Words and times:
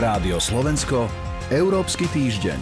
Rádio 0.00 0.40
Slovensko, 0.40 1.12
Európsky 1.52 2.08
týždeň. 2.08 2.56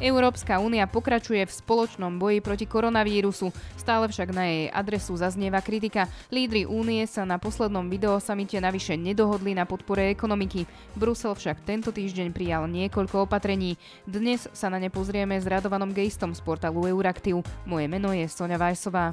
Európska 0.00 0.56
únia 0.56 0.88
pokračuje 0.88 1.44
v 1.44 1.52
spoločnom 1.52 2.16
boji 2.16 2.40
proti 2.40 2.64
koronavírusu, 2.64 3.52
stále 3.76 4.08
však 4.08 4.32
na 4.32 4.48
jej 4.48 4.72
adresu 4.72 5.20
zaznieva 5.20 5.60
kritika. 5.60 6.08
Lídry 6.32 6.64
únie 6.64 7.04
sa 7.04 7.28
na 7.28 7.36
poslednom 7.36 7.92
videosamite 7.92 8.56
navyše 8.56 8.96
nedohodli 8.96 9.52
na 9.52 9.68
podpore 9.68 10.08
ekonomiky. 10.08 10.64
Brusel 10.96 11.36
však 11.36 11.60
tento 11.68 11.92
týždeň 11.92 12.32
prijal 12.32 12.64
niekoľko 12.72 13.28
opatrení. 13.28 13.76
Dnes 14.08 14.48
sa 14.56 14.72
na 14.72 14.80
ne 14.80 14.88
pozrieme 14.88 15.36
s 15.36 15.44
Radovanom 15.44 15.92
Gejstom 15.92 16.32
z 16.32 16.40
portálu 16.40 16.88
Euraktiv. 16.88 17.44
Moje 17.68 17.84
meno 17.84 18.16
je 18.16 18.24
Sonja 18.32 18.56
Vajsová. 18.56 19.12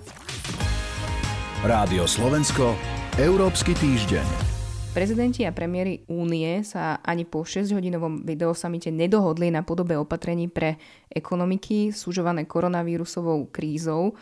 Rádio 1.59 2.07
Slovensko, 2.07 2.71
Európsky 3.19 3.75
týždeň. 3.75 4.56
Prezidenti 4.97 5.45
a 5.45 5.53
premiéry 5.53 6.09
únie 6.09 6.65
sa 6.65 6.97
ani 7.05 7.21
po 7.21 7.45
6-hodinovom 7.45 8.25
videosamite 8.25 8.89
nedohodli 8.89 9.53
na 9.53 9.61
podobe 9.61 9.93
opatrení 9.93 10.49
pre 10.49 10.73
ekonomiky 11.05 11.93
súžované 11.93 12.49
koronavírusovou 12.49 13.53
krízou. 13.53 14.17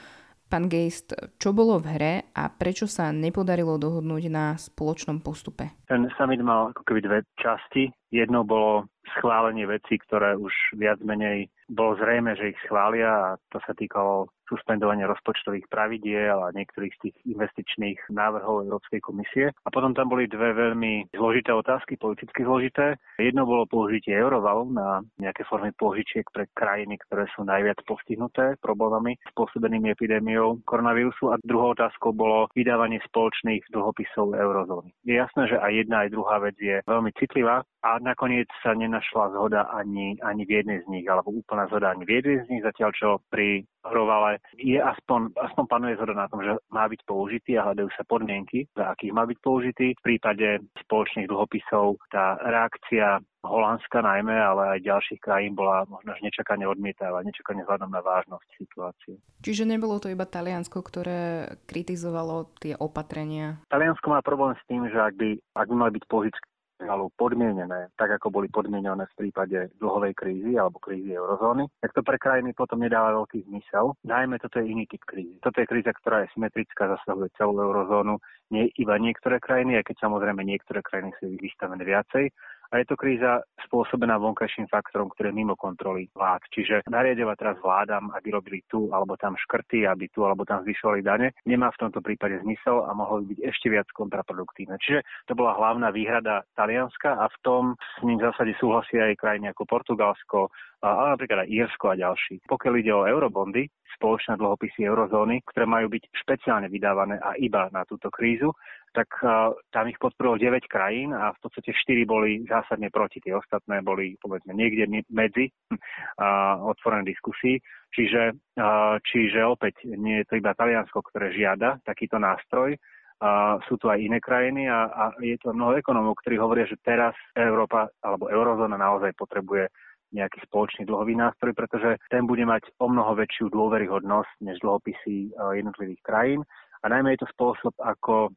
Pán 0.52 0.68
Geist, 0.68 1.16
čo 1.40 1.56
bolo 1.56 1.80
v 1.80 1.96
hre 1.96 2.14
a 2.36 2.52
prečo 2.52 2.92
sa 2.92 3.16
nepodarilo 3.16 3.80
dohodnúť 3.80 4.24
na 4.28 4.60
spoločnom 4.60 5.24
postupe? 5.24 5.80
Ten 5.88 6.12
summit 6.20 6.44
mal 6.44 6.76
ako 6.76 6.84
keby 6.92 7.08
dve 7.08 7.20
časti. 7.40 7.96
Jedno 8.12 8.44
bolo 8.44 8.92
schválenie 9.16 9.64
vecí, 9.64 9.96
ktoré 9.96 10.36
už 10.36 10.52
viac 10.76 11.00
menej 11.00 11.48
bolo 11.70 11.98
zrejme, 11.98 12.38
že 12.38 12.54
ich 12.54 12.60
schvália 12.66 13.10
a 13.10 13.28
to 13.50 13.58
sa 13.66 13.74
týkalo 13.74 14.30
suspendovania 14.46 15.10
rozpočtových 15.10 15.66
pravidiel 15.68 16.38
a 16.38 16.54
niektorých 16.54 16.94
z 16.96 17.02
tých 17.10 17.16
investičných 17.26 18.00
návrhov 18.14 18.70
Európskej 18.70 19.02
komisie. 19.02 19.50
A 19.66 19.70
potom 19.74 19.98
tam 19.98 20.14
boli 20.14 20.30
dve 20.30 20.54
veľmi 20.54 21.10
zložité 21.18 21.50
otázky, 21.50 21.98
politicky 21.98 22.46
zložité. 22.46 23.02
Jedno 23.18 23.50
bolo 23.50 23.66
použitie 23.66 24.14
eurovalu 24.14 24.70
na 24.70 25.02
nejaké 25.18 25.44
formy 25.50 25.74
požičiek 25.74 26.26
pre 26.30 26.46
krajiny, 26.54 27.02
ktoré 27.10 27.26
sú 27.34 27.42
najviac 27.42 27.82
postihnuté 27.90 28.54
problémami 28.62 29.18
spôsobenými 29.34 29.92
epidémiou 29.92 30.62
koronavírusu 30.70 31.34
a 31.34 31.42
druhou 31.42 31.74
otázkou 31.74 32.14
bolo 32.14 32.48
vydávanie 32.54 33.02
spoločných 33.10 33.66
dlhopisov 33.74 34.38
eurozóny. 34.38 34.94
Je 35.04 35.18
jasné, 35.18 35.50
že 35.50 35.58
aj 35.58 35.72
jedna, 35.74 36.06
aj 36.06 36.14
druhá 36.14 36.38
vec 36.38 36.56
je 36.62 36.86
veľmi 36.86 37.12
citlivá 37.18 37.66
a 37.86 38.02
nakoniec 38.02 38.50
sa 38.66 38.74
nenašla 38.74 39.34
zhoda 39.38 39.70
ani, 39.74 40.18
ani 40.26 40.42
v 40.46 40.62
jednej 40.62 40.80
z 40.82 40.88
nich, 40.90 41.06
alebo 41.06 41.30
úplná 41.56 41.72
zhoda 41.72 41.96
ani 41.96 42.04
v 42.04 42.20
jednej 42.20 42.38
z 42.44 42.50
nich, 42.52 42.64
zatiaľ 42.68 42.92
čo 42.92 43.08
pri 43.32 43.64
hrovale 43.88 44.44
je 44.60 44.76
aspoň, 44.76 45.32
aspoň 45.40 45.64
panuje 45.72 45.96
zhoda 45.96 46.12
na 46.12 46.28
tom, 46.28 46.44
že 46.44 46.52
má 46.68 46.84
byť 46.84 47.02
použitý 47.08 47.56
a 47.56 47.72
hľadajú 47.72 47.88
sa 47.96 48.04
podmienky, 48.04 48.68
za 48.76 48.92
akých 48.92 49.16
má 49.16 49.24
byť 49.24 49.40
použitý. 49.40 49.96
V 49.96 50.04
prípade 50.04 50.60
spoločných 50.84 51.32
dlhopisov 51.32 51.96
tá 52.12 52.36
reakcia 52.44 53.24
Holandska 53.46 54.04
najmä, 54.04 54.36
ale 54.36 54.76
aj 54.76 54.90
ďalších 54.90 55.22
krajín 55.24 55.56
bola 55.56 55.88
možno 55.88 56.12
až 56.12 56.20
nečakane 56.28 56.68
odmietavá, 56.68 57.24
nečakane 57.24 57.64
vzhľadom 57.64 57.94
na 57.94 58.02
vážnosť 58.04 58.50
situácie. 58.60 59.16
Čiže 59.40 59.64
nebolo 59.64 60.02
to 60.04 60.12
iba 60.12 60.28
Taliansko, 60.28 60.82
ktoré 60.84 61.54
kritizovalo 61.70 62.52
tie 62.60 62.76
opatrenia? 62.76 63.64
Taliansko 63.72 64.12
má 64.12 64.20
problém 64.26 64.60
s 64.60 64.64
tým, 64.68 64.90
že 64.92 64.98
ak 64.98 65.14
by, 65.16 65.30
ak 65.56 65.68
by 65.72 65.76
mali 65.78 65.92
byť 66.02 66.06
požičky 66.10 66.50
alebo 66.84 67.08
podmienené, 67.16 67.88
tak 67.96 68.20
ako 68.20 68.28
boli 68.32 68.48
podmienené 68.52 69.08
v 69.16 69.18
prípade 69.18 69.72
dlhovej 69.80 70.12
krízy 70.12 70.60
alebo 70.60 70.80
krízy 70.84 71.16
eurozóny, 71.16 71.72
tak 71.80 71.96
to 71.96 72.02
pre 72.04 72.20
krajiny 72.20 72.52
potom 72.52 72.84
nedáva 72.84 73.16
veľký 73.16 73.48
zmysel. 73.48 73.96
Najmä 74.04 74.40
toto 74.44 74.60
je 74.60 74.68
iný 74.68 74.84
typ 74.92 75.04
krízy. 75.08 75.40
Toto 75.40 75.64
je 75.64 75.70
kríza, 75.70 75.96
ktorá 75.96 76.28
je 76.28 76.32
symetrická, 76.36 76.92
zasahuje 76.92 77.32
celú 77.40 77.56
eurozónu, 77.64 78.20
nie 78.52 78.68
iba 78.76 79.00
niektoré 79.00 79.40
krajiny, 79.40 79.80
aj 79.80 79.88
keď 79.88 79.96
samozrejme 80.04 80.42
niektoré 80.44 80.84
krajiny 80.84 81.16
sú 81.18 81.32
vystavené 81.40 81.84
viacej, 81.88 82.30
a 82.72 82.82
je 82.82 82.86
to 82.88 82.96
kríza 82.98 83.42
spôsobená 83.66 84.18
vonkajším 84.22 84.70
faktorom, 84.70 85.10
ktoré 85.14 85.34
mimo 85.34 85.58
kontroly 85.58 86.10
vlád. 86.14 86.46
Čiže 86.54 86.86
nariadovať 86.90 87.38
teraz 87.38 87.58
vládam, 87.62 88.14
aby 88.14 88.28
robili 88.34 88.60
tu 88.70 88.90
alebo 88.94 89.18
tam 89.18 89.34
škrty, 89.38 89.90
aby 89.90 90.10
tu 90.14 90.24
alebo 90.26 90.46
tam 90.46 90.62
zvyšovali 90.64 91.02
dane, 91.02 91.34
nemá 91.46 91.70
v 91.74 91.82
tomto 91.88 92.00
prípade 92.00 92.40
zmysel 92.42 92.86
a 92.86 92.92
mohlo 92.94 93.22
by 93.26 93.36
byť 93.36 93.40
ešte 93.46 93.68
viac 93.70 93.88
kontraproduktívne. 93.94 94.78
Čiže 94.82 95.02
to 95.30 95.34
bola 95.34 95.58
hlavná 95.58 95.90
výhrada 95.90 96.46
Talianska 96.54 97.18
a 97.18 97.26
v 97.30 97.38
tom 97.42 97.64
s 97.78 98.02
ním 98.06 98.22
v 98.22 98.26
zásade 98.30 98.54
súhlasia 98.62 99.10
aj 99.10 99.20
krajiny 99.20 99.52
ako 99.52 99.64
Portugalsko, 99.66 100.40
ale 100.86 101.18
napríklad 101.18 101.46
aj 101.46 101.50
Írsko 101.50 101.86
a 101.94 102.00
ďalší. 102.00 102.46
Pokiaľ 102.46 102.74
ide 102.78 102.94
o 102.94 103.08
eurobondy, 103.10 103.66
spoločné 103.96 104.36
dlhopisy 104.36 104.84
eurozóny, 104.86 105.42
ktoré 105.48 105.66
majú 105.66 105.88
byť 105.88 106.04
špeciálne 106.12 106.68
vydávané 106.68 107.16
a 107.24 107.40
iba 107.40 107.72
na 107.72 107.88
túto 107.88 108.12
krízu, 108.12 108.52
tak 108.96 109.12
uh, 109.20 109.52
tam 109.76 109.92
ich 109.92 110.00
podporilo 110.00 110.40
9 110.40 110.72
krajín 110.72 111.12
a 111.12 111.36
v 111.36 111.40
podstate 111.44 111.76
4 111.76 112.08
boli 112.08 112.48
zásadne 112.48 112.88
proti. 112.88 113.20
Tie 113.20 113.36
ostatné 113.36 113.84
boli 113.84 114.16
povedzme 114.24 114.56
niekde 114.56 114.88
medzi 115.12 115.52
uh, 115.52 116.56
otvorené 116.64 117.04
diskusii. 117.04 117.60
Čiže, 117.92 118.32
uh, 118.56 118.96
čiže 119.04 119.44
opäť 119.44 119.84
nie 119.84 120.24
je 120.24 120.28
to 120.32 120.40
iba 120.40 120.56
Taliansko, 120.56 121.04
ktoré 121.12 121.36
žiada 121.36 121.84
takýto 121.84 122.16
nástroj, 122.16 122.80
a 123.16 123.56
sú 123.72 123.80
tu 123.80 123.88
aj 123.88 123.96
iné 123.96 124.20
krajiny 124.20 124.68
a, 124.68 124.92
a 124.92 125.04
je 125.24 125.40
to 125.40 125.56
mnoho 125.56 125.80
ekonómov, 125.80 126.20
ktorí 126.20 126.36
hovoria, 126.36 126.68
že 126.68 126.76
teraz 126.84 127.16
Európa 127.32 127.88
alebo 128.04 128.28
eurozóna 128.28 128.76
naozaj 128.76 129.16
potrebuje 129.16 129.72
nejaký 130.16 130.40
spoločný 130.48 130.88
dlhový 130.88 131.20
nástroj, 131.20 131.52
pretože 131.52 132.00
ten 132.08 132.24
bude 132.24 132.48
mať 132.48 132.72
o 132.80 132.88
mnoho 132.88 133.20
väčšiu 133.20 133.52
dôveryhodnosť 133.52 134.48
než 134.48 134.62
dlhopisy 134.64 135.18
e, 135.28 135.30
jednotlivých 135.60 136.02
krajín. 136.06 136.42
A 136.86 136.94
najmä 136.94 137.18
je 137.18 137.26
to 137.26 137.34
spôsob, 137.34 137.74
ako, 137.82 138.30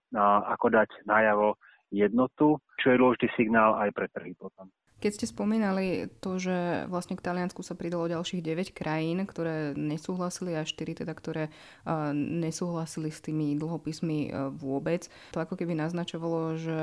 ako 0.48 0.66
dať 0.72 0.88
najavo 1.04 1.60
jednotu, 1.92 2.56
čo 2.80 2.96
je 2.96 3.00
dôležitý 3.00 3.28
signál 3.36 3.76
aj 3.76 3.92
pre 3.92 4.08
trhy 4.08 4.32
potom. 4.32 4.72
Keď 4.98 5.12
ste 5.14 5.30
spomínali 5.30 6.10
to, 6.18 6.42
že 6.42 6.88
vlastne 6.90 7.14
k 7.14 7.22
Taliansku 7.22 7.62
sa 7.62 7.78
pridalo 7.78 8.10
ďalších 8.10 8.42
9 8.42 8.74
krajín, 8.74 9.22
ktoré 9.30 9.70
nesúhlasili 9.78 10.58
a 10.58 10.66
4 10.66 11.06
teda, 11.06 11.12
ktoré 11.14 11.54
nesúhlasili 12.18 13.14
s 13.14 13.22
tými 13.22 13.54
dlhopismi 13.62 14.18
uh, 14.26 14.50
vôbec, 14.50 15.06
to 15.30 15.38
ako 15.38 15.54
keby 15.54 15.78
naznačovalo, 15.78 16.58
že 16.58 16.82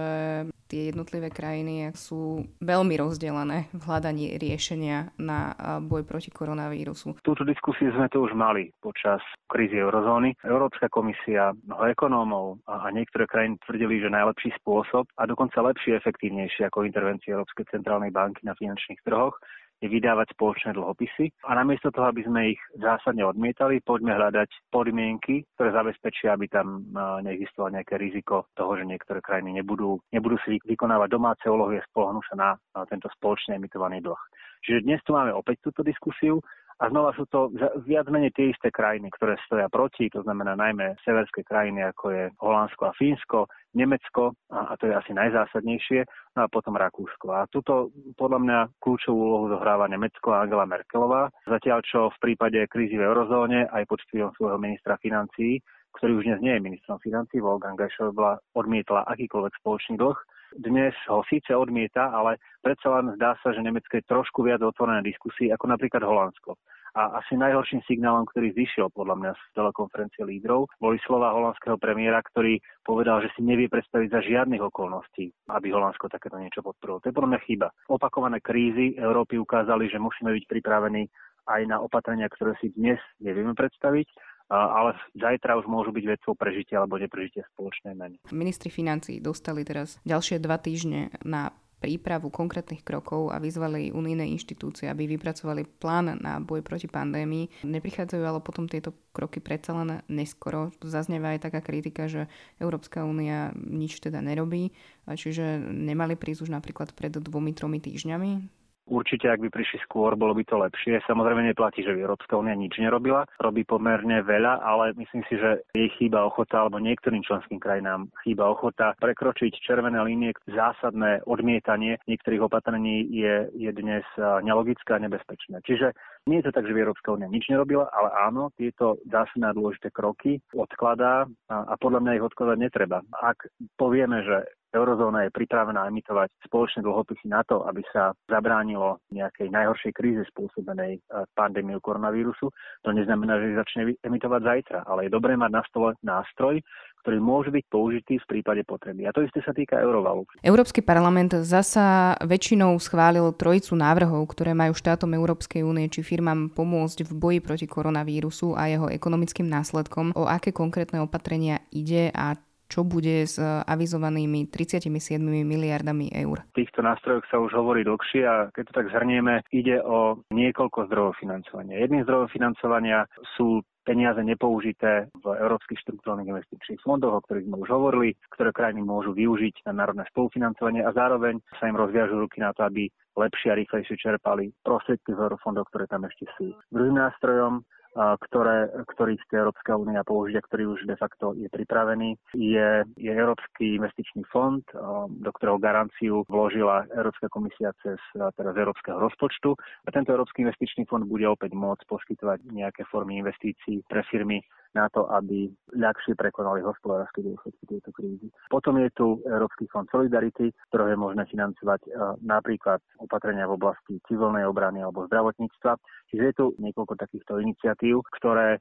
tie 0.66 0.90
jednotlivé 0.92 1.30
krajiny 1.30 1.94
sú 1.94 2.46
veľmi 2.62 2.96
rozdelené 2.98 3.70
v 3.72 3.82
hľadaní 3.86 4.38
riešenia 4.42 5.14
na 5.22 5.54
boj 5.86 6.04
proti 6.04 6.34
koronavírusu. 6.34 7.18
Túto 7.22 7.46
diskusiu 7.46 7.94
sme 7.94 8.10
tu 8.10 8.26
už 8.26 8.34
mali 8.34 8.74
počas 8.82 9.22
krízy 9.50 9.78
eurozóny. 9.78 10.34
Európska 10.42 10.90
komisia, 10.90 11.54
mnoho 11.66 11.84
ekonómov 11.94 12.46
a 12.66 12.90
niektoré 12.90 13.30
krajiny 13.30 13.62
tvrdili, 13.66 14.02
že 14.02 14.10
najlepší 14.14 14.50
spôsob 14.62 15.06
a 15.18 15.24
dokonca 15.30 15.62
lepší, 15.62 15.98
efektívnejší 15.98 16.66
ako 16.68 16.86
intervencie 16.86 17.34
Európskej 17.34 17.70
centrálnej 17.70 18.10
banky 18.10 18.42
na 18.46 18.58
finančných 18.58 19.02
trhoch 19.06 19.38
vydávať 19.84 20.32
spoločné 20.36 20.76
dlhopisy. 20.76 21.32
A 21.48 21.56
namiesto 21.56 21.92
toho, 21.92 22.10
aby 22.10 22.24
sme 22.24 22.56
ich 22.56 22.62
zásadne 22.80 23.28
odmietali, 23.28 23.84
poďme 23.84 24.16
hľadať 24.16 24.72
podmienky, 24.72 25.44
ktoré 25.56 25.70
zabezpečia, 25.76 26.34
aby 26.34 26.48
tam 26.48 26.88
neexistovalo 27.22 27.80
nejaké 27.80 28.00
riziko 28.00 28.48
toho, 28.56 28.80
že 28.80 28.88
niektoré 28.88 29.20
krajiny 29.20 29.60
nebudú, 29.60 30.00
nebudú 30.16 30.40
si 30.48 30.58
vykonávať 30.64 31.10
domáce 31.12 31.46
úlohy 31.46 31.80
a 31.80 31.88
spolahnú 31.92 32.24
sa 32.26 32.36
na, 32.36 32.50
na 32.74 32.88
tento 32.88 33.12
spoločne 33.16 33.60
emitovaný 33.60 34.00
dlh. 34.02 34.22
Čiže 34.66 34.86
dnes 34.88 35.00
tu 35.06 35.14
máme 35.14 35.30
opäť 35.36 35.62
túto 35.70 35.86
diskusiu 35.86 36.42
a 36.76 36.92
znova 36.92 37.16
sú 37.16 37.24
to 37.32 37.56
viac 37.88 38.04
menej 38.12 38.36
tie 38.36 38.52
isté 38.52 38.68
krajiny, 38.68 39.08
ktoré 39.16 39.40
stoja 39.48 39.72
proti, 39.72 40.12
to 40.12 40.20
znamená 40.28 40.60
najmä 40.60 41.00
severské 41.08 41.48
krajiny, 41.48 41.88
ako 41.88 42.12
je 42.12 42.24
Holandsko 42.44 42.92
a 42.92 42.96
Fínsko, 43.00 43.48
Nemecko, 43.72 44.36
a, 44.52 44.76
to 44.76 44.92
je 44.92 44.94
asi 44.96 45.16
najzásadnejšie, 45.16 46.04
no 46.36 46.40
a 46.44 46.52
potom 46.52 46.76
Rakúsko. 46.76 47.32
A 47.32 47.48
tuto 47.48 47.96
podľa 48.20 48.40
mňa 48.44 48.60
kľúčovú 48.84 49.16
úlohu 49.16 49.46
zohráva 49.56 49.88
Nemecko 49.88 50.36
a 50.36 50.44
Angela 50.44 50.68
Merkelová, 50.68 51.32
zatiaľ 51.48 51.80
čo 51.88 52.12
v 52.12 52.22
prípade 52.32 52.60
krízy 52.68 53.00
v 53.00 53.08
eurozóne 53.08 53.72
aj 53.72 53.88
pod 53.88 54.04
vplyvom 54.12 54.36
svojho 54.36 54.60
ministra 54.60 55.00
financií, 55.00 55.64
ktorý 55.96 56.20
už 56.20 56.24
dnes 56.28 56.40
nie 56.44 56.54
je 56.60 56.66
ministrom 56.68 57.00
financií, 57.00 57.40
Wolfgang 57.40 57.80
Schäuble 57.96 58.36
odmietla 58.52 59.08
akýkoľvek 59.08 59.54
spoločný 59.64 59.96
dlh, 59.96 60.20
dnes 60.60 60.96
ho 61.12 61.22
síce 61.28 61.52
odmieta, 61.52 62.12
ale 62.12 62.40
predsa 62.64 63.00
len 63.00 63.16
zdá 63.20 63.36
sa, 63.44 63.52
že 63.52 63.64
Nemecko 63.64 64.00
je 64.00 64.10
trošku 64.10 64.40
viac 64.44 64.64
otvorené 64.64 65.04
diskusii 65.04 65.52
ako 65.52 65.72
napríklad 65.72 66.04
Holandsko. 66.04 66.56
A 66.96 67.20
asi 67.20 67.36
najhorším 67.36 67.84
signálom, 67.84 68.24
ktorý 68.24 68.56
zišiel 68.56 68.88
podľa 68.96 69.20
mňa 69.20 69.32
z 69.36 69.44
telekonferencie 69.52 70.24
lídrov, 70.24 70.72
boli 70.80 70.96
slova 71.04 71.36
holandského 71.36 71.76
premiéra, 71.76 72.24
ktorý 72.24 72.56
povedal, 72.88 73.20
že 73.20 73.36
si 73.36 73.44
nevie 73.44 73.68
predstaviť 73.68 74.08
za 74.16 74.24
žiadnych 74.24 74.64
okolností, 74.64 75.28
aby 75.52 75.76
Holandsko 75.76 76.08
takéto 76.08 76.40
niečo 76.40 76.64
podporilo. 76.64 77.04
To 77.04 77.12
je 77.12 77.18
podľa 77.20 77.36
mňa 77.36 77.42
chyba. 77.52 77.68
Opakované 77.92 78.40
krízy 78.40 78.96
Európy 78.96 79.36
ukázali, 79.36 79.92
že 79.92 80.00
musíme 80.00 80.32
byť 80.40 80.48
pripravení 80.48 81.12
aj 81.52 81.62
na 81.68 81.84
opatrenia, 81.84 82.32
ktoré 82.32 82.56
si 82.64 82.72
dnes 82.72 82.98
nevieme 83.20 83.52
predstaviť 83.52 84.08
ale 84.50 84.94
zajtra 85.18 85.58
už 85.58 85.66
môžu 85.66 85.90
byť 85.90 86.06
vecou 86.06 86.34
prežitia 86.38 86.82
alebo 86.82 87.02
neprežitia 87.02 87.46
spoločnej 87.56 87.98
meny. 87.98 88.16
Ministri 88.30 88.70
financí 88.70 89.18
dostali 89.18 89.66
teraz 89.66 89.98
ďalšie 90.06 90.38
dva 90.38 90.62
týždne 90.62 91.10
na 91.26 91.50
prípravu 91.76 92.32
konkrétnych 92.32 92.82
krokov 92.82 93.30
a 93.30 93.38
vyzvali 93.38 93.94
unijné 93.94 94.26
inštitúcie, 94.32 94.90
aby 94.90 95.06
vypracovali 95.06 95.68
plán 95.78 96.18
na 96.18 96.42
boj 96.42 96.66
proti 96.66 96.90
pandémii. 96.90 97.68
Neprichádzajú 97.68 98.24
ale 98.26 98.40
potom 98.42 98.66
tieto 98.66 98.96
kroky 99.14 99.44
predsa 99.44 99.76
len 99.76 100.02
neskoro. 100.10 100.74
Zaznieva 100.82 101.36
aj 101.36 101.46
taká 101.46 101.62
kritika, 101.62 102.10
že 102.10 102.32
Európska 102.58 103.06
únia 103.06 103.54
nič 103.54 104.02
teda 104.02 104.24
nerobí, 104.24 104.74
čiže 105.06 105.62
nemali 105.62 106.18
prísť 106.18 106.50
už 106.50 106.52
napríklad 106.56 106.96
pred 106.96 107.14
dvomi, 107.14 107.54
tromi 107.54 107.78
týždňami 107.78 108.65
Určite, 108.86 109.34
ak 109.34 109.42
by 109.42 109.50
prišli 109.50 109.82
skôr, 109.82 110.14
bolo 110.14 110.38
by 110.38 110.46
to 110.46 110.62
lepšie. 110.62 111.02
Samozrejme 111.10 111.42
neplatí, 111.42 111.82
že 111.82 111.98
Európska 111.98 112.38
únia 112.38 112.54
nič 112.54 112.78
nerobila. 112.78 113.26
Robí 113.42 113.66
pomerne 113.66 114.22
veľa, 114.22 114.62
ale 114.62 114.94
myslím 114.94 115.26
si, 115.26 115.42
že 115.42 115.66
jej 115.74 115.90
chýba 115.98 116.22
ochota, 116.22 116.62
alebo 116.62 116.78
niektorým 116.78 117.26
členským 117.26 117.58
krajinám 117.58 118.14
chýba 118.22 118.46
ochota 118.46 118.94
prekročiť 119.02 119.58
červené 119.58 119.98
línie. 120.06 120.38
Zásadné 120.46 121.26
odmietanie 121.26 121.98
niektorých 122.06 122.46
opatrení 122.46 123.10
je, 123.10 123.50
je 123.58 123.72
dnes 123.74 124.06
nelogické 124.46 124.94
a 124.94 125.02
nebezpečné. 125.02 125.66
Čiže 125.66 125.98
nie 126.30 126.42
je 126.42 126.50
to 126.50 126.56
tak, 126.56 126.70
že 126.70 126.78
Európska 126.78 127.18
únia 127.18 127.30
nič 127.30 127.50
nerobila, 127.50 127.90
ale 127.90 128.10
áno, 128.30 128.54
tieto 128.54 129.02
zásadné 129.10 129.50
dôležité 129.58 129.90
kroky 129.90 130.38
odkladá 130.54 131.26
a, 131.50 131.56
a 131.70 131.74
podľa 131.82 132.06
mňa 132.06 132.16
ich 132.22 132.28
odkladať 132.30 132.58
netreba. 132.62 133.02
Ak 133.18 133.50
povieme, 133.78 134.22
že 134.22 134.46
eurozóna 134.76 135.26
je 135.26 135.32
pripravená 135.32 135.88
emitovať 135.88 136.30
spoločné 136.44 136.84
dlhopisy 136.84 137.32
na 137.32 137.42
to, 137.48 137.64
aby 137.64 137.80
sa 137.96 138.12
zabránilo 138.28 139.00
nejakej 139.10 139.48
najhoršej 139.50 139.92
kríze 139.96 140.22
spôsobenej 140.36 141.00
e, 141.00 141.02
pandémiou 141.34 141.80
koronavírusu. 141.80 142.52
To 142.84 142.90
neznamená, 142.92 143.40
že 143.40 143.56
začne 143.56 143.96
emitovať 144.04 144.42
zajtra, 144.44 144.80
ale 144.84 145.08
je 145.08 145.16
dobré 145.16 145.40
mať 145.40 145.52
na 145.56 145.64
stole 145.72 145.96
nástroj, 146.04 146.60
ktorý 147.06 147.22
môže 147.22 147.54
byť 147.54 147.66
použitý 147.70 148.18
v 148.18 148.26
prípade 148.26 148.66
potreby. 148.66 149.06
A 149.06 149.14
to 149.14 149.22
isté 149.22 149.38
sa 149.46 149.54
týka 149.54 149.78
eurovalu. 149.78 150.26
Európsky 150.42 150.82
parlament 150.82 151.38
zasa 151.46 152.18
väčšinou 152.26 152.74
schválil 152.82 153.30
trojicu 153.38 153.78
návrhov, 153.78 154.26
ktoré 154.34 154.58
majú 154.58 154.74
štátom 154.74 155.14
Európskej 155.14 155.62
únie 155.62 155.86
či 155.86 156.02
firmám 156.02 156.50
pomôcť 156.58 157.06
v 157.06 157.12
boji 157.14 157.40
proti 157.46 157.70
koronavírusu 157.70 158.58
a 158.58 158.66
jeho 158.74 158.90
ekonomickým 158.90 159.46
následkom. 159.46 160.18
O 160.18 160.26
aké 160.26 160.50
konkrétne 160.50 160.98
opatrenia 161.06 161.62
ide 161.70 162.10
a 162.10 162.34
čo 162.66 162.82
bude 162.84 163.26
s 163.26 163.38
avizovanými 163.42 164.50
37 164.50 164.90
miliardami 165.22 166.10
eur? 166.14 166.46
V 166.54 166.66
týchto 166.66 166.82
nástrojoch 166.82 167.26
sa 167.30 167.38
už 167.42 167.52
hovorí 167.54 167.86
dlhšie 167.86 168.22
a 168.26 168.50
keď 168.52 168.64
to 168.70 168.74
tak 168.74 168.88
zhrnieme, 168.92 169.46
ide 169.54 169.82
o 169.82 170.20
niekoľko 170.34 170.90
zdrojov 170.90 171.14
financovania. 171.22 171.82
Jedným 171.82 172.04
zdrojom 172.06 172.30
financovania 172.34 173.06
sú 173.38 173.62
peniaze 173.86 174.18
nepoužité 174.26 175.14
v 175.14 175.26
európskych 175.30 175.78
štruktúrnych 175.86 176.26
investičných 176.26 176.82
fondoch, 176.82 177.22
o 177.22 177.24
ktorých 177.24 177.46
sme 177.46 177.62
už 177.62 177.70
hovorili, 177.70 178.18
ktoré 178.34 178.50
krajiny 178.50 178.82
môžu 178.82 179.14
využiť 179.14 179.70
na 179.70 179.86
národné 179.86 180.10
spolufinancovanie 180.10 180.82
a 180.82 180.90
zároveň 180.92 181.38
sa 181.62 181.70
im 181.70 181.78
rozviažú 181.78 182.18
ruky 182.18 182.42
na 182.42 182.50
to, 182.58 182.66
aby 182.66 182.90
lepšie 183.14 183.54
a 183.54 183.60
rýchlejšie 183.62 183.96
čerpali 184.02 184.50
prostriedky 184.66 185.14
z 185.14 185.22
eurofondov, 185.22 185.70
ktoré 185.70 185.86
tam 185.86 186.04
ešte 186.10 186.26
sú. 186.36 186.52
Druhým 186.74 186.98
nástrojom 186.98 187.62
ktoré, 187.96 188.68
ktorých 188.92 189.24
chce 189.24 189.36
Európska 189.40 189.80
únia 189.80 190.04
použiť 190.04 190.36
a 190.36 190.46
ktorý 190.46 190.64
už 190.76 190.80
de 190.84 191.00
facto 191.00 191.32
je 191.40 191.48
pripravený, 191.48 192.20
je, 192.36 192.84
je 193.00 193.12
Európsky 193.12 193.80
investičný 193.80 194.28
fond, 194.28 194.62
do 195.10 195.32
ktorého 195.32 195.56
garanciu 195.56 196.28
vložila 196.28 196.84
Európska 196.92 197.32
komisia 197.32 197.72
cez 197.80 197.96
teraz 198.14 198.54
Európskeho 198.56 199.00
rozpočtu. 199.00 199.56
A 199.88 199.90
tento 199.96 200.12
Európsky 200.12 200.44
investičný 200.44 200.84
fond 200.92 201.08
bude 201.08 201.24
opäť 201.24 201.56
môcť 201.56 201.88
poskytovať 201.88 202.40
nejaké 202.52 202.84
formy 202.92 203.24
investícií 203.24 203.88
pre 203.88 204.04
firmy 204.12 204.44
na 204.76 204.92
to, 204.92 205.08
aby 205.08 205.48
ľahšie 205.72 206.20
prekonali 206.20 206.60
hospodárske 206.62 207.24
dôsledky 207.24 207.64
tejto 207.66 207.90
krízy. 207.96 208.28
Potom 208.52 208.76
je 208.78 208.92
tu 208.92 209.24
Európsky 209.24 209.66
fond 209.72 209.88
Solidarity, 209.88 210.52
ktorého 210.70 210.94
je 210.94 211.00
možné 211.00 211.24
financovať 211.32 211.82
e, 211.88 211.90
napríklad 212.22 212.84
opatrenia 213.00 213.48
v 213.48 213.56
oblasti 213.56 214.04
civilnej 214.06 214.44
obrany 214.44 214.84
alebo 214.84 215.08
zdravotníctva. 215.08 215.80
Čiže 216.12 216.24
je 216.28 216.36
tu 216.36 216.46
niekoľko 216.60 217.00
takýchto 217.00 217.40
iniciatív, 217.40 218.04
ktoré 218.20 218.60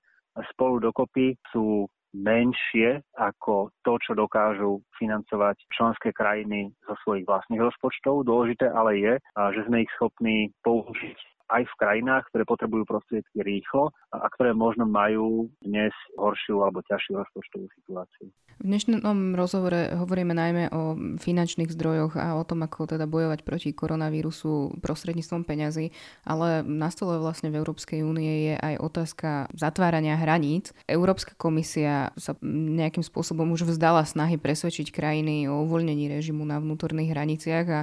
spolu 0.54 0.78
dokopy 0.78 1.34
sú 1.50 1.90
menšie 2.14 3.02
ako 3.18 3.74
to, 3.82 3.98
čo 3.98 4.14
dokážu 4.14 4.78
financovať 4.94 5.58
členské 5.74 6.14
krajiny 6.14 6.70
zo 6.86 6.94
svojich 7.02 7.26
vlastných 7.26 7.58
rozpočtov. 7.58 8.22
Dôležité 8.22 8.70
ale 8.70 9.02
je, 9.02 9.14
že 9.58 9.60
sme 9.66 9.82
ich 9.82 9.90
schopní 9.98 10.54
použiť 10.62 11.33
aj 11.52 11.62
v 11.68 11.74
krajinách, 11.76 12.24
ktoré 12.32 12.48
potrebujú 12.48 12.88
prostriedky 12.88 13.44
rýchlo 13.44 13.92
a 14.12 14.26
ktoré 14.32 14.56
možno 14.56 14.88
majú 14.88 15.52
dnes 15.60 15.92
horšiu 16.16 16.64
alebo 16.64 16.80
ťažšiu 16.86 17.12
rozpočtovú 17.20 17.66
situáciu. 17.82 18.32
V 18.62 18.70
dnešnom 18.70 19.34
rozhovore 19.34 19.98
hovoríme 19.98 20.30
najmä 20.30 20.70
o 20.70 20.94
finančných 21.18 21.74
zdrojoch 21.74 22.14
a 22.14 22.38
o 22.38 22.46
tom, 22.46 22.62
ako 22.62 22.86
teda 22.86 23.10
bojovať 23.10 23.42
proti 23.42 23.74
koronavírusu 23.74 24.78
prostredníctvom 24.78 25.42
peňazí, 25.42 25.90
ale 26.22 26.62
na 26.62 26.86
stole 26.94 27.18
vlastne 27.18 27.50
v 27.50 27.58
Európskej 27.58 28.06
únie 28.06 28.46
je 28.46 28.54
aj 28.54 28.74
otázka 28.78 29.30
zatvárania 29.58 30.14
hraníc. 30.14 30.70
Európska 30.86 31.34
komisia 31.34 32.14
sa 32.14 32.38
nejakým 32.46 33.02
spôsobom 33.02 33.50
už 33.50 33.66
vzdala 33.66 34.06
snahy 34.06 34.38
presvedčiť 34.38 34.94
krajiny 34.94 35.50
o 35.50 35.66
uvoľnení 35.66 36.06
režimu 36.06 36.46
na 36.46 36.62
vnútorných 36.62 37.10
hraniciach 37.10 37.66
a 37.74 37.80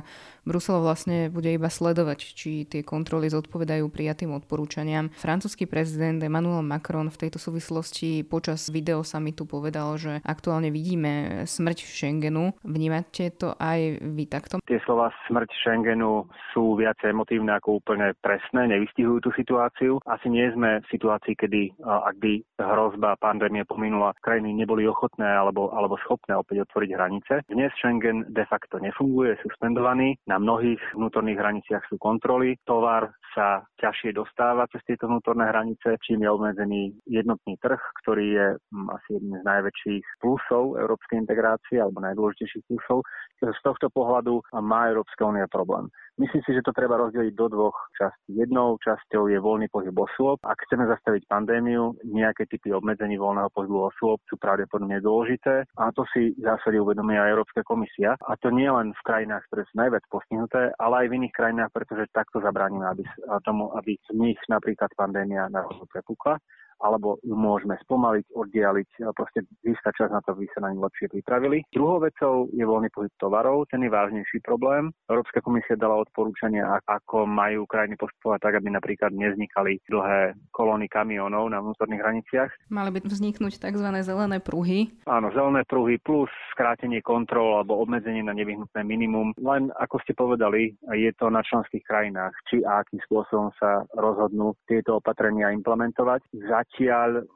Brusel 0.48 0.80
vlastne 0.80 1.28
bude 1.28 1.52
iba 1.52 1.68
sledovať, 1.68 2.20
či 2.32 2.64
tie 2.64 2.82
kontroly 2.82 3.28
zodpovedajú 3.28 3.51
prijatým 3.90 4.32
odporúčaniam. 4.38 5.10
Francúzsky 5.18 5.66
prezident 5.66 6.22
Emmanuel 6.22 6.62
Macron 6.62 7.10
v 7.10 7.18
tejto 7.18 7.42
súvislosti 7.42 8.22
počas 8.22 8.70
videosamitu 8.70 9.50
povedal, 9.50 9.98
že 9.98 10.22
aktuálne 10.22 10.70
vidíme 10.70 11.44
smrť 11.50 11.78
Schengenu. 11.82 12.54
Vnímate 12.62 13.34
to 13.34 13.58
aj 13.58 13.98
vy 13.98 14.30
takto? 14.30 14.62
Tie 14.70 14.78
slova 14.86 15.10
smrť 15.26 15.50
Schengenu 15.66 16.30
sú 16.54 16.78
viac 16.78 17.02
emotívne 17.02 17.58
ako 17.58 17.82
úplne 17.82 18.14
presné, 18.22 18.70
nevystihujú 18.70 19.26
tú 19.26 19.32
situáciu. 19.34 19.98
Asi 20.06 20.30
nie 20.30 20.46
sme 20.54 20.86
v 20.86 20.92
situácii, 20.94 21.34
kedy 21.34 21.82
ak 21.82 22.22
by 22.22 22.46
hrozba 22.62 23.18
pandémie 23.18 23.66
pominula, 23.66 24.14
krajiny 24.22 24.54
neboli 24.54 24.86
ochotné 24.86 25.26
alebo, 25.26 25.74
alebo 25.74 25.98
schopné 26.06 26.38
opäť 26.38 26.70
otvoriť 26.70 26.90
hranice. 26.94 27.34
Dnes 27.50 27.74
Schengen 27.82 28.30
de 28.30 28.46
facto 28.46 28.78
nefunguje, 28.78 29.32
je 29.32 29.42
suspendovaný. 29.48 30.20
Na 30.28 30.36
mnohých 30.38 30.82
vnútorných 30.92 31.40
hraniciach 31.40 31.88
sú 31.88 31.96
kontroly. 31.96 32.60
Tovar 32.68 33.16
sa 33.32 33.41
ťažšie 33.80 34.12
dostáva 34.16 34.68
cez 34.70 34.82
tieto 34.88 35.08
vnútorné 35.08 35.48
hranice, 35.50 35.98
čím 36.04 36.26
je 36.26 36.30
obmedzený 36.30 36.82
jednotný 37.08 37.58
trh, 37.62 37.80
ktorý 38.04 38.26
je 38.34 38.48
mm, 38.58 38.88
asi 38.92 39.08
jedným 39.18 39.38
z 39.42 39.46
najväčších 39.46 40.04
plusov 40.22 40.76
európskej 40.78 41.18
integrácie 41.22 41.78
alebo 41.80 42.04
najdôležitejších 42.04 42.66
plusov. 42.70 43.06
Z 43.42 43.60
tohto 43.66 43.90
pohľadu 43.90 44.46
má 44.62 44.92
Európska 44.92 45.26
únia 45.26 45.50
problém. 45.50 45.90
Myslím 46.22 46.46
si, 46.46 46.54
že 46.54 46.62
to 46.62 46.70
treba 46.70 47.02
rozdeliť 47.02 47.34
do 47.34 47.50
dvoch 47.50 47.74
častí. 47.98 48.38
Jednou 48.38 48.78
časťou 48.78 49.26
je 49.26 49.42
voľný 49.42 49.74
pohyb 49.74 49.90
osôb. 49.98 50.38
Ak 50.46 50.62
chceme 50.70 50.86
zastaviť 50.86 51.26
pandémiu, 51.26 51.98
nejaké 52.06 52.46
typy 52.46 52.70
obmedzení 52.78 53.18
voľného 53.18 53.50
pohybu 53.50 53.90
osôb 53.90 54.22
sú 54.30 54.38
pravdepodobne 54.38 55.02
dôležité 55.02 55.66
a 55.82 55.90
to 55.90 56.06
si 56.14 56.38
v 56.38 56.46
zásade 56.46 56.78
uvedomuje 56.78 57.18
aj 57.18 57.34
Európska 57.34 57.66
komisia. 57.66 58.14
A 58.30 58.38
to 58.38 58.54
nie 58.54 58.70
len 58.70 58.94
v 58.94 59.02
krajinách, 59.02 59.50
ktoré 59.50 59.66
sú 59.66 59.74
najviac 59.82 60.06
postihnuté, 60.14 60.70
ale 60.78 60.94
aj 61.02 61.08
v 61.10 61.16
iných 61.26 61.34
krajinách, 61.34 61.72
pretože 61.74 62.14
takto 62.14 62.38
zabránime 62.38 62.86
aby, 62.86 63.02
tomu, 63.42 63.74
aby 63.74 63.98
z 64.06 64.14
nich 64.14 64.38
napríklad 64.46 64.94
pandémia 64.94 65.50
náhodou 65.50 65.90
prepukla 65.90 66.38
alebo 66.82 67.22
ju 67.22 67.38
môžeme 67.38 67.78
spomaliť, 67.86 68.26
oddialiť, 68.34 68.90
proste 69.14 69.46
získať 69.62 70.06
čas 70.06 70.10
na 70.10 70.20
to, 70.26 70.34
aby 70.34 70.50
sa 70.52 70.66
na 70.66 70.74
ňu 70.74 70.82
lepšie 70.82 71.14
pripravili. 71.14 71.62
Druhou 71.70 72.02
vecou 72.02 72.50
je 72.50 72.66
voľný 72.66 72.90
pohyb 72.90 73.14
tovarov, 73.22 73.70
ten 73.70 73.86
je 73.86 73.94
vážnejší 73.94 74.42
problém. 74.42 74.90
Európska 75.06 75.46
komisia 75.46 75.78
dala 75.78 76.02
odporúčania, 76.02 76.66
ako 76.90 77.30
majú 77.30 77.70
krajiny 77.70 77.96
postupovať 78.02 78.40
tak, 78.42 78.54
aby 78.58 78.74
napríklad 78.74 79.14
nevznikali 79.14 79.78
dlhé 79.86 80.34
kolóny 80.50 80.90
kamionov 80.90 81.54
na 81.54 81.62
vnútorných 81.62 82.02
hraniciach. 82.02 82.52
Mali 82.74 82.90
by 82.90 83.00
vzniknúť 83.06 83.62
tzv. 83.62 83.88
zelené 84.02 84.42
pruhy. 84.42 84.90
Áno, 85.06 85.30
zelené 85.36 85.62
pruhy 85.70 86.02
plus 86.02 86.32
skrátenie 86.56 87.06
kontrol 87.06 87.62
alebo 87.62 87.78
obmedzenie 87.78 88.26
na 88.26 88.34
nevyhnutné 88.34 88.82
minimum. 88.82 89.38
Len 89.38 89.70
ako 89.78 90.02
ste 90.02 90.18
povedali, 90.18 90.74
je 90.96 91.12
to 91.20 91.30
na 91.30 91.46
členských 91.46 91.86
krajinách, 91.86 92.34
či 92.50 92.66
a 92.66 92.82
akým 92.82 93.04
spôsobom 93.06 93.52
sa 93.60 93.86
rozhodnú 93.94 94.56
tieto 94.66 94.98
opatrenia 94.98 95.54
implementovať. 95.54 96.24
Zať 96.48 96.71
zatiaľ 96.72 97.28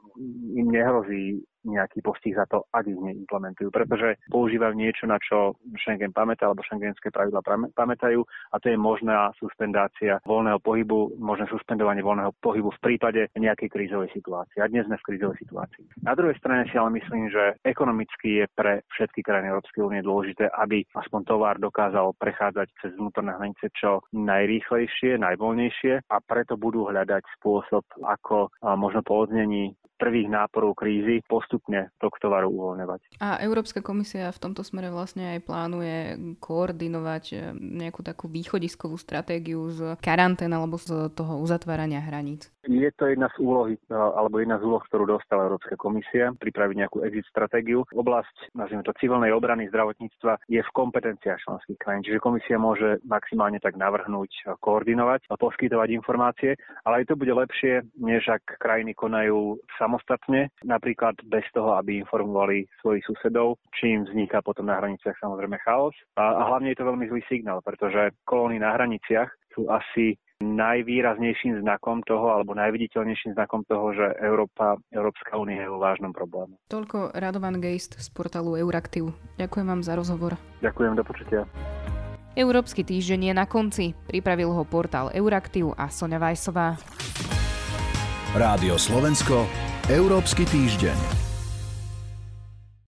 im 0.56 0.66
nehrozí 0.72 1.44
nejaký 1.66 2.00
postih 2.00 2.38
za 2.38 2.46
to, 2.46 2.62
ak 2.70 2.86
ich 2.86 2.96
neimplementujú, 2.96 3.74
pretože 3.74 4.16
používajú 4.30 4.78
niečo, 4.78 5.10
na 5.10 5.18
čo 5.18 5.58
Schengen 5.82 6.14
pamätá, 6.14 6.46
alebo 6.46 6.62
šengenské 6.62 7.10
pravidla 7.10 7.42
pamätajú 7.74 8.22
a 8.22 8.56
to 8.62 8.70
je 8.70 8.78
možná 8.78 9.34
suspendácia 9.36 10.22
voľného 10.22 10.62
pohybu, 10.62 11.18
možné 11.18 11.50
suspendovanie 11.50 12.06
voľného 12.06 12.30
pohybu 12.38 12.70
v 12.78 12.82
prípade 12.82 13.26
nejakej 13.34 13.68
krízovej 13.68 14.14
situácie. 14.14 14.62
A 14.62 14.70
dnes 14.70 14.86
sme 14.86 14.96
v 14.96 15.06
krízovej 15.12 15.42
situácii. 15.42 16.06
Na 16.06 16.14
druhej 16.14 16.38
strane 16.38 16.70
si 16.70 16.78
ale 16.78 16.94
myslím, 17.02 17.28
že 17.28 17.58
ekonomicky 17.66 18.42
je 18.42 18.46
pre 18.54 18.86
všetky 18.94 19.26
krajiny 19.26 19.50
Európskej 19.50 19.82
únie 19.82 20.00
dôležité, 20.06 20.46
aby 20.54 20.86
aspoň 20.94 21.20
tovar 21.26 21.58
dokázal 21.58 22.14
prechádzať 22.16 22.68
cez 22.78 22.94
vnútorné 22.94 23.34
hranice 23.34 23.68
čo 23.74 24.06
najrýchlejšie, 24.14 25.18
najvoľnejšie 25.18 26.06
a 26.06 26.16
preto 26.22 26.54
budú 26.54 26.86
hľadať 26.86 27.22
spôsob, 27.40 27.82
ako 28.04 28.52
možno 28.76 29.00
po 29.02 29.26
odznení 29.26 29.72
prvých 29.96 30.28
náporov 30.28 30.76
krízy 30.76 31.24
postupne 31.24 31.90
tok 31.96 32.20
tovaru 32.20 32.52
uvoľňovať. 32.52 33.18
A 33.24 33.40
Európska 33.42 33.80
komisia 33.80 34.28
v 34.30 34.42
tomto 34.42 34.60
smere 34.60 34.92
vlastne 34.92 35.36
aj 35.36 35.40
plánuje 35.48 35.96
koordinovať 36.38 37.24
eh, 37.32 37.38
nejakú 37.56 38.04
takú 38.04 38.28
východiskovú 38.28 39.00
stratégiu 39.00 39.66
z 39.72 39.96
karantén 40.04 40.52
alebo 40.52 40.76
z 40.76 41.10
toho 41.16 41.40
uzatvárania 41.40 42.04
hraníc. 42.04 42.52
Je 42.66 42.90
to 42.98 43.06
jedna 43.08 43.30
z 43.32 43.36
úlohy, 43.40 43.74
eh, 43.76 43.94
alebo 43.96 44.38
jedna 44.38 44.60
z 44.60 44.66
úloh, 44.68 44.82
ktorú 44.84 45.08
dostala 45.08 45.48
Európska 45.48 45.74
komisia, 45.80 46.30
pripraviť 46.36 46.76
nejakú 46.86 46.98
exit 47.08 47.26
stratégiu. 47.32 47.82
Oblasť, 47.96 48.52
nazvime 48.52 48.84
to 48.84 48.94
civilnej 49.00 49.32
obrany 49.32 49.66
zdravotníctva, 49.72 50.44
je 50.46 50.60
v 50.60 50.74
kompetenciách 50.76 51.40
členských 51.42 51.78
krajín, 51.80 52.04
čiže 52.04 52.20
komisia 52.20 52.60
môže 52.60 53.00
maximálne 53.08 53.58
tak 53.62 53.78
navrhnúť, 53.80 54.58
koordinovať 54.60 55.30
a 55.30 55.34
poskytovať 55.38 55.88
informácie, 55.96 56.58
ale 56.84 57.02
aj 57.02 57.08
to 57.08 57.14
bude 57.14 57.32
lepšie, 57.32 57.86
než 57.96 58.26
ak 58.28 58.58
krajiny 58.58 58.92
konajú 58.92 59.56
samostatne, 59.86 60.50
napríklad 60.66 61.14
bez 61.30 61.46
toho, 61.54 61.78
aby 61.78 62.02
informovali 62.02 62.66
svojich 62.82 63.06
susedov, 63.06 63.62
čím 63.78 64.02
vzniká 64.02 64.42
potom 64.42 64.66
na 64.66 64.82
hraniciach 64.82 65.14
samozrejme 65.22 65.62
chaos. 65.62 65.94
A, 66.18 66.42
a 66.42 66.42
hlavne 66.50 66.74
je 66.74 66.78
to 66.82 66.90
veľmi 66.90 67.06
zlý 67.06 67.22
signál, 67.30 67.62
pretože 67.62 68.10
kolóny 68.26 68.58
na 68.58 68.74
hraniciach 68.74 69.30
sú 69.54 69.70
asi 69.70 70.18
najvýraznejším 70.36 71.64
znakom 71.64 72.04
toho, 72.04 72.28
alebo 72.28 72.52
najviditeľnejším 72.52 73.32
znakom 73.32 73.64
toho, 73.64 73.96
že 73.96 74.04
Európa, 74.20 74.76
Európska 74.92 75.32
únia 75.40 75.64
je 75.64 75.72
vo 75.72 75.80
vážnom 75.80 76.12
probléme. 76.12 76.60
Toľko 76.68 77.16
Radovan 77.16 77.56
Geist 77.56 77.96
z 77.96 78.08
portálu 78.12 78.60
Euraktiv. 78.60 79.16
Ďakujem 79.40 79.64
vám 79.64 79.80
za 79.80 79.96
rozhovor. 79.96 80.36
Ďakujem, 80.60 80.92
do 80.92 81.04
počutia. 81.08 81.48
Európsky 82.36 82.84
týždeň 82.84 83.32
je 83.32 83.34
na 83.34 83.48
konci. 83.48 83.84
Pripravil 84.04 84.52
ho 84.52 84.62
portál 84.68 85.08
Euraktiv 85.16 85.72
a 85.72 85.88
Sonja 85.88 86.20
Vajsová. 86.20 86.76
Rádio 88.36 88.76
Slovensko, 88.76 89.48
Európsky 89.86 90.42
týždeň. 90.50 91.25